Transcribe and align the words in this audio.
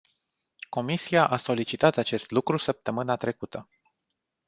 Comisia 0.69 1.27
a 1.29 1.37
solicitat 1.37 1.97
acest 1.97 2.31
lucru 2.31 2.57
săptămâna 2.57 3.15
trecută. 3.15 3.67